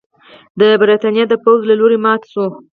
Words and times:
د 0.59 0.61
برېټانیا 0.81 1.25
د 1.29 1.33
پوځ 1.43 1.59
له 1.69 1.73
لوري 1.79 1.97
مات 2.05 2.21
شو. 2.31 2.45